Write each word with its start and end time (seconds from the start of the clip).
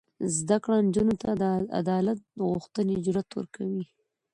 زده 0.37 0.57
کړه 0.63 0.77
نجونو 0.87 1.15
ته 1.23 1.29
د 1.41 1.43
عدالت 1.79 2.19
غوښتنې 2.49 2.95
جرات 3.05 3.29
ورکوي. 3.33 3.85